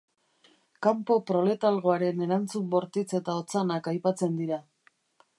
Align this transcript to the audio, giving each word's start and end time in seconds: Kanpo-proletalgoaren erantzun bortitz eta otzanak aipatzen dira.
Kanpo-proletalgoaren 0.85 2.23
erantzun 2.27 2.65
bortitz 2.75 3.05
eta 3.19 3.35
otzanak 3.41 3.91
aipatzen 3.93 4.41
dira. 4.41 4.59